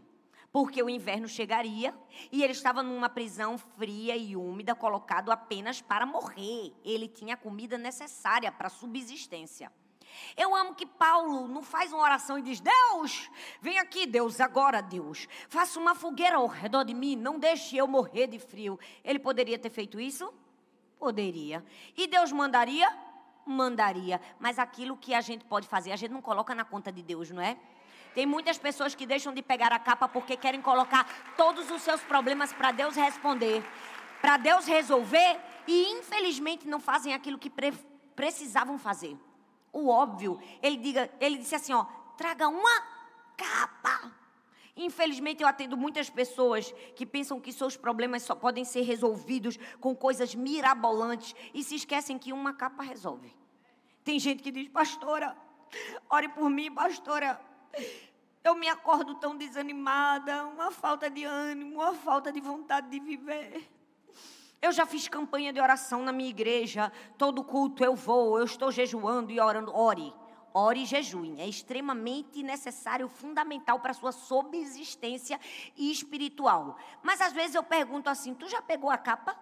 Porque 0.51 0.81
o 0.81 0.89
inverno 0.89 1.27
chegaria 1.27 1.93
e 2.31 2.41
ele 2.41 2.53
estava 2.53 2.81
numa 2.81 3.09
prisão 3.09 3.57
fria 3.57 4.15
e 4.15 4.35
úmida, 4.35 4.73
colocado 4.73 5.31
apenas 5.31 5.81
para 5.81 6.05
morrer. 6.05 6.73
Ele 6.83 7.07
tinha 7.07 7.33
a 7.33 7.37
comida 7.37 7.77
necessária 7.77 8.51
para 8.51 8.69
subsistência. 8.69 9.71
Eu 10.35 10.55
amo 10.55 10.75
que 10.75 10.85
Paulo 10.85 11.47
não 11.47 11.61
faz 11.61 11.91
uma 11.91 12.01
oração 12.01 12.37
e 12.37 12.41
diz: 12.41 12.59
Deus, 12.59 13.29
vem 13.61 13.79
aqui, 13.79 14.05
Deus, 14.05 14.39
agora, 14.39 14.81
Deus. 14.81 15.27
Faça 15.47 15.79
uma 15.79 15.95
fogueira 15.95 16.37
ao 16.37 16.47
redor 16.47 16.83
de 16.83 16.93
mim, 16.93 17.15
não 17.15 17.39
deixe 17.39 17.77
eu 17.77 17.87
morrer 17.87 18.27
de 18.27 18.39
frio. 18.39 18.79
Ele 19.03 19.19
poderia 19.19 19.57
ter 19.57 19.69
feito 19.69 19.99
isso? 19.99 20.33
Poderia. 20.99 21.63
E 21.95 22.07
Deus 22.07 22.31
mandaria? 22.31 22.91
Mandaria. 23.45 24.19
Mas 24.39 24.59
aquilo 24.59 24.97
que 24.97 25.13
a 25.13 25.21
gente 25.21 25.45
pode 25.45 25.67
fazer, 25.67 25.91
a 25.91 25.95
gente 25.95 26.11
não 26.11 26.21
coloca 26.21 26.55
na 26.55 26.65
conta 26.65 26.91
de 26.91 27.01
Deus, 27.01 27.29
não 27.29 27.41
é? 27.41 27.57
Tem 28.13 28.25
muitas 28.25 28.57
pessoas 28.57 28.95
que 28.95 29.05
deixam 29.05 29.33
de 29.33 29.41
pegar 29.41 29.73
a 29.73 29.79
capa 29.79 30.07
porque 30.07 30.37
querem 30.37 30.61
colocar 30.61 31.33
todos 31.35 31.69
os 31.69 31.81
seus 31.81 32.01
problemas 32.01 32.53
para 32.53 32.71
Deus 32.71 32.95
responder, 32.95 33.61
para 34.21 34.37
Deus 34.37 34.65
resolver 34.65 35.37
e 35.67 35.91
infelizmente 35.91 36.65
não 36.67 36.79
fazem 36.79 37.13
aquilo 37.13 37.37
que 37.37 37.49
pre 37.49 37.73
precisavam 38.15 38.77
fazer 38.77 39.17
o 39.75 39.89
óbvio. 39.89 40.39
Ele, 40.63 40.77
diga, 40.77 41.11
ele 41.19 41.37
disse 41.37 41.53
assim: 41.53 41.73
ó, 41.73 41.83
traga 42.17 42.47
uma 42.47 42.81
capa. 43.35 44.11
Infelizmente, 44.77 45.41
eu 45.41 45.47
atendo 45.47 45.77
muitas 45.77 46.09
pessoas 46.09 46.73
que 46.95 47.05
pensam 47.05 47.39
que 47.39 47.53
seus 47.53 47.77
problemas 47.77 48.23
só 48.23 48.35
podem 48.35 48.65
ser 48.65 48.81
resolvidos 48.81 49.57
com 49.79 49.95
coisas 49.95 50.33
mirabolantes 50.33 51.35
e 51.53 51.63
se 51.63 51.75
esquecem 51.75 52.17
que 52.17 52.33
uma 52.33 52.53
capa 52.53 52.83
resolve. 52.83 53.33
Tem 54.03 54.19
gente 54.19 54.43
que 54.43 54.51
diz, 54.51 54.67
pastora, 54.69 55.35
ore 56.09 56.29
por 56.29 56.49
mim, 56.49 56.71
pastora. 56.71 57.39
Eu 58.43 58.53
me 58.53 58.67
acordo 58.69 59.15
tão 59.15 59.35
desanimada, 59.35 60.45
uma 60.45 60.71
falta 60.71 61.09
de 61.09 61.23
ânimo, 61.23 61.75
uma 61.75 61.93
falta 61.93 62.31
de 62.31 62.39
vontade 62.39 62.89
de 62.89 62.99
viver. 62.99 63.67
Eu 64.65 64.71
já 64.71 64.83
fiz 64.83 65.07
campanha 65.07 65.53
de 65.53 65.61
oração 65.61 66.01
na 66.01 66.11
minha 66.11 66.31
igreja. 66.31 66.91
Todo 67.19 67.43
culto 67.43 67.83
eu 67.83 67.93
vou, 67.93 68.39
eu 68.39 68.45
estou 68.45 68.71
jejuando 68.71 69.31
e 69.31 69.39
orando. 69.39 69.71
Ore. 69.71 70.11
Ore 70.51 70.81
e 70.81 70.85
jejue. 70.87 71.35
É 71.37 71.47
extremamente 71.47 72.41
necessário, 72.41 73.07
fundamental 73.07 73.79
para 73.79 73.91
a 73.91 73.93
sua 73.93 74.11
subsistência 74.11 75.39
espiritual. 75.77 76.79
Mas 77.03 77.21
às 77.21 77.31
vezes 77.31 77.53
eu 77.53 77.61
pergunto 77.61 78.09
assim: 78.09 78.33
tu 78.33 78.49
já 78.49 78.59
pegou 78.59 78.89
a 78.89 78.97
capa? 78.97 79.37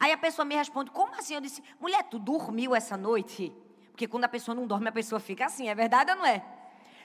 Aí 0.00 0.10
a 0.10 0.16
pessoa 0.16 0.46
me 0.46 0.54
responde: 0.54 0.90
como 0.90 1.14
assim? 1.14 1.34
Eu 1.34 1.40
disse: 1.42 1.62
mulher, 1.78 2.02
tu 2.04 2.18
dormiu 2.18 2.74
essa 2.74 2.96
noite? 2.96 3.52
Porque 3.90 4.08
quando 4.08 4.24
a 4.24 4.28
pessoa 4.28 4.54
não 4.54 4.66
dorme, 4.66 4.88
a 4.88 4.92
pessoa 4.92 5.20
fica 5.20 5.44
assim, 5.44 5.68
é 5.68 5.74
verdade 5.74 6.12
ou 6.12 6.16
não 6.16 6.24
é? 6.24 6.42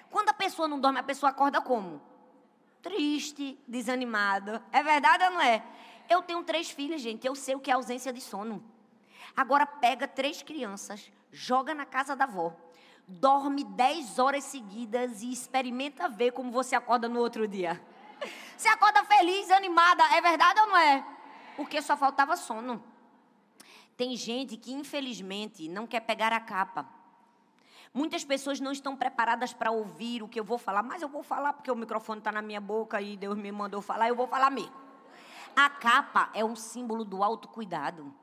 Quando 0.09 0.29
a 0.29 0.33
pessoa 0.33 0.65
não 0.65 0.79
dorme, 0.79 0.99
a 0.99 1.03
pessoa 1.03 1.29
acorda 1.29 1.59
como? 1.59 2.01
Triste, 2.81 3.59
desanimada. 3.67 4.63
É 4.71 4.81
verdade 4.81 5.25
ou 5.25 5.31
não 5.31 5.41
é? 5.41 5.61
Eu 6.11 6.21
tenho 6.21 6.43
três 6.43 6.69
filhas, 6.69 6.99
gente. 6.99 7.25
Eu 7.25 7.33
sei 7.35 7.55
o 7.55 7.59
que 7.61 7.71
é 7.71 7.73
ausência 7.73 8.11
de 8.11 8.19
sono. 8.19 8.61
Agora 9.33 9.65
pega 9.65 10.05
três 10.05 10.43
crianças, 10.43 11.09
joga 11.31 11.73
na 11.73 11.85
casa 11.85 12.17
da 12.17 12.25
avó, 12.25 12.53
dorme 13.07 13.63
dez 13.63 14.19
horas 14.19 14.43
seguidas 14.43 15.21
e 15.21 15.31
experimenta 15.31 16.09
ver 16.09 16.31
como 16.33 16.51
você 16.51 16.75
acorda 16.75 17.07
no 17.07 17.17
outro 17.17 17.47
dia. 17.47 17.81
Você 18.57 18.67
acorda 18.67 19.05
feliz, 19.05 19.49
animada, 19.51 20.03
é 20.13 20.19
verdade 20.19 20.59
ou 20.59 20.67
não 20.67 20.77
é? 20.77 21.05
Porque 21.55 21.81
só 21.81 21.95
faltava 21.95 22.35
sono. 22.35 22.83
Tem 23.95 24.13
gente 24.17 24.57
que, 24.57 24.73
infelizmente, 24.73 25.69
não 25.69 25.87
quer 25.87 26.01
pegar 26.01 26.33
a 26.33 26.41
capa. 26.41 26.85
Muitas 27.93 28.25
pessoas 28.25 28.59
não 28.59 28.73
estão 28.73 28.97
preparadas 28.97 29.53
para 29.53 29.71
ouvir 29.71 30.23
o 30.23 30.27
que 30.27 30.39
eu 30.39 30.43
vou 30.43 30.57
falar, 30.57 30.83
mas 30.83 31.01
eu 31.01 31.07
vou 31.07 31.23
falar 31.23 31.53
porque 31.53 31.71
o 31.71 31.75
microfone 31.75 32.19
está 32.19 32.33
na 32.33 32.41
minha 32.41 32.59
boca 32.59 33.01
e 33.01 33.15
Deus 33.15 33.37
me 33.37 33.51
mandou 33.51 33.81
falar, 33.81 34.09
eu 34.09 34.15
vou 34.15 34.27
falar 34.27 34.49
mesmo. 34.49 34.80
A 35.55 35.69
capa 35.69 36.29
é 36.33 36.43
um 36.43 36.55
símbolo 36.55 37.03
do 37.03 37.23
autocuidado. 37.23 38.13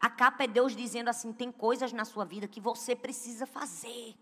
A 0.00 0.10
capa 0.10 0.44
é 0.44 0.46
Deus 0.46 0.76
dizendo 0.76 1.08
assim: 1.08 1.32
tem 1.32 1.50
coisas 1.50 1.92
na 1.92 2.04
sua 2.04 2.24
vida 2.24 2.48
que 2.48 2.60
você 2.60 2.94
precisa 2.94 3.46
fazer. 3.46 4.14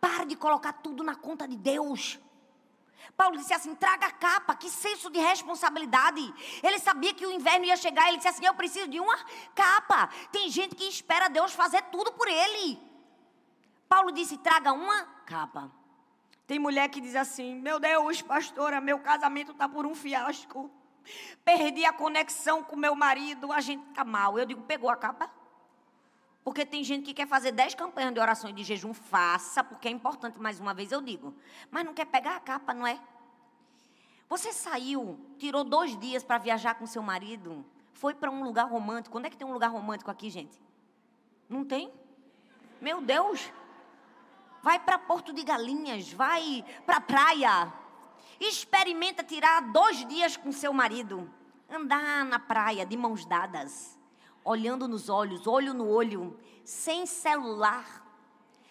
Pare 0.00 0.26
de 0.26 0.36
colocar 0.36 0.72
tudo 0.74 1.02
na 1.02 1.14
conta 1.14 1.46
de 1.46 1.56
Deus. 1.56 2.18
Paulo 3.16 3.36
disse 3.36 3.52
assim: 3.52 3.74
traga 3.74 4.06
a 4.06 4.12
capa, 4.12 4.54
que 4.54 4.70
senso 4.70 5.10
de 5.10 5.18
responsabilidade. 5.18 6.22
Ele 6.62 6.78
sabia 6.78 7.14
que 7.14 7.26
o 7.26 7.32
inverno 7.32 7.64
ia 7.64 7.76
chegar, 7.76 8.08
ele 8.08 8.18
disse 8.18 8.28
assim: 8.28 8.46
eu 8.46 8.54
preciso 8.54 8.88
de 8.88 9.00
uma 9.00 9.16
capa. 9.54 10.08
Tem 10.30 10.48
gente 10.48 10.74
que 10.74 10.84
espera 10.84 11.28
Deus 11.28 11.52
fazer 11.52 11.82
tudo 11.90 12.12
por 12.12 12.28
ele. 12.28 12.80
Paulo 13.88 14.12
disse: 14.12 14.36
traga 14.38 14.72
uma 14.72 15.02
capa. 15.26 15.70
Tem 16.46 16.58
mulher 16.58 16.88
que 16.88 17.00
diz 17.00 17.16
assim: 17.16 17.56
meu 17.56 17.80
Deus, 17.80 18.22
pastora, 18.22 18.80
meu 18.80 19.00
casamento 19.00 19.52
está 19.52 19.68
por 19.68 19.84
um 19.84 19.94
fiasco. 19.94 20.70
Perdi 21.44 21.84
a 21.84 21.92
conexão 21.92 22.62
com 22.62 22.76
meu 22.76 22.94
marido, 22.94 23.52
a 23.52 23.60
gente 23.60 23.84
tá 23.94 24.04
mal. 24.04 24.38
Eu 24.38 24.46
digo, 24.46 24.62
pegou 24.62 24.90
a 24.90 24.96
capa? 24.96 25.30
Porque 26.44 26.64
tem 26.64 26.82
gente 26.82 27.04
que 27.04 27.14
quer 27.14 27.26
fazer 27.26 27.52
dez 27.52 27.74
campanhas 27.74 28.14
de 28.14 28.20
oração 28.20 28.48
e 28.48 28.52
de 28.52 28.64
jejum, 28.64 28.94
faça, 28.94 29.62
porque 29.62 29.86
é 29.86 29.90
importante, 29.90 30.40
mais 30.40 30.58
uma 30.58 30.72
vez 30.72 30.92
eu 30.92 31.02
digo. 31.02 31.34
Mas 31.70 31.84
não 31.84 31.92
quer 31.92 32.06
pegar 32.06 32.36
a 32.36 32.40
capa, 32.40 32.72
não 32.72 32.86
é? 32.86 32.98
Você 34.28 34.52
saiu, 34.52 35.18
tirou 35.38 35.64
dois 35.64 35.98
dias 35.98 36.22
para 36.22 36.38
viajar 36.38 36.74
com 36.74 36.86
seu 36.86 37.02
marido, 37.02 37.64
foi 37.92 38.14
para 38.14 38.30
um 38.30 38.44
lugar 38.44 38.68
romântico. 38.68 39.18
Onde 39.18 39.26
é 39.26 39.30
que 39.30 39.36
tem 39.36 39.46
um 39.46 39.52
lugar 39.52 39.70
romântico 39.70 40.10
aqui, 40.10 40.30
gente? 40.30 40.58
Não 41.48 41.64
tem? 41.64 41.92
Meu 42.80 43.00
Deus! 43.00 43.52
Vai 44.62 44.78
para 44.78 44.98
Porto 44.98 45.32
de 45.32 45.42
Galinhas, 45.42 46.12
vai 46.12 46.64
para 46.84 47.00
praia. 47.00 47.72
Experimenta 48.40 49.22
tirar 49.22 49.60
dois 49.72 50.06
dias 50.06 50.36
com 50.36 50.52
seu 50.52 50.72
marido. 50.72 51.30
Andar 51.68 52.24
na 52.24 52.38
praia 52.38 52.86
de 52.86 52.96
mãos 52.96 53.24
dadas, 53.26 53.98
olhando 54.44 54.88
nos 54.88 55.08
olhos, 55.08 55.46
olho 55.46 55.74
no 55.74 55.86
olho, 55.86 56.38
sem 56.64 57.04
celular, 57.04 58.08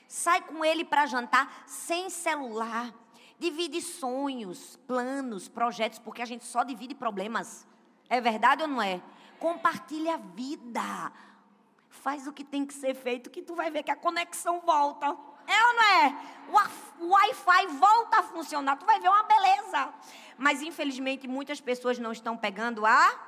Sai 0.07 0.41
com 0.41 0.63
ele 0.63 0.85
para 0.85 1.05
jantar 1.05 1.63
sem 1.67 2.09
celular. 2.09 2.93
Divide 3.37 3.81
sonhos, 3.81 4.77
planos, 4.87 5.47
projetos, 5.47 5.99
porque 5.99 6.21
a 6.21 6.25
gente 6.25 6.45
só 6.45 6.63
divide 6.63 6.95
problemas. 6.95 7.67
É 8.09 8.21
verdade 8.21 8.63
ou 8.63 8.67
não 8.67 8.81
é? 8.81 9.01
Compartilha 9.37 10.15
a 10.15 10.17
vida. 10.17 11.11
Faz 11.89 12.25
o 12.25 12.33
que 12.33 12.43
tem 12.43 12.65
que 12.65 12.73
ser 12.73 12.95
feito, 12.95 13.29
que 13.29 13.41
tu 13.41 13.53
vai 13.53 13.69
ver 13.69 13.83
que 13.83 13.91
a 13.91 13.95
conexão 13.95 14.61
volta. 14.61 15.15
É 15.47 15.63
ou 15.67 15.73
não 15.73 15.83
é? 15.83 16.27
O 16.99 17.07
Wi-Fi 17.09 17.67
volta 17.67 18.19
a 18.19 18.23
funcionar, 18.23 18.77
tu 18.77 18.85
vai 18.85 18.99
ver 18.99 19.09
uma 19.09 19.23
beleza. 19.23 19.93
Mas 20.37 20.61
infelizmente 20.61 21.27
muitas 21.27 21.61
pessoas 21.61 21.97
não 21.97 22.11
estão 22.11 22.37
pegando 22.37 22.85
a. 22.85 23.23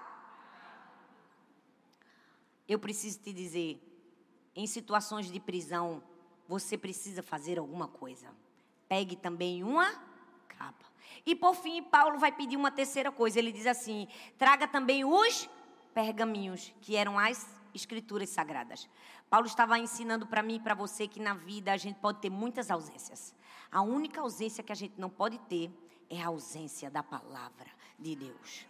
Eu 2.68 2.78
preciso 2.78 3.20
te 3.20 3.34
dizer, 3.34 3.82
em 4.56 4.68
situações 4.68 5.32
de 5.32 5.40
prisão, 5.40 6.04
você 6.48 6.78
precisa 6.78 7.24
fazer 7.24 7.58
alguma 7.58 7.88
coisa. 7.88 8.28
Pegue 8.88 9.16
também 9.16 9.64
uma 9.64 9.90
capa. 10.48 10.86
E 11.26 11.36
por 11.36 11.56
fim, 11.56 11.82
Paulo 11.82 12.20
vai 12.20 12.32
pedir 12.32 12.58
uma 12.58 12.72
terceira 12.72 13.12
coisa. 13.12 13.40
Ele 13.40 13.52
diz 13.52 13.66
assim: 13.66 14.08
traga 14.38 14.68
também 14.68 15.06
os 15.06 15.50
pergaminhos, 15.94 16.74
que 16.82 16.96
eram 16.96 17.18
as 17.18 17.48
escrituras 17.74 18.30
sagradas. 18.30 18.88
Paulo 19.30 19.46
estava 19.46 19.78
ensinando 19.78 20.26
para 20.26 20.42
mim 20.42 20.56
e 20.56 20.60
para 20.60 20.74
você 20.74 21.08
que 21.08 21.20
na 21.20 21.36
vida 21.36 21.72
a 21.72 21.78
gente 21.78 22.00
pode 22.00 22.20
ter 22.20 22.30
muitas 22.30 22.72
ausências. 22.72 23.36
A 23.72 23.82
única 23.82 24.22
ausência 24.22 24.64
que 24.64 24.72
a 24.72 24.76
gente 24.76 25.00
não 25.00 25.10
pode 25.10 25.38
ter 25.42 25.72
é 26.10 26.22
a 26.22 26.28
ausência 26.28 26.90
da 26.90 27.04
palavra 27.04 27.68
de 28.00 28.16
Deus. 28.16 28.66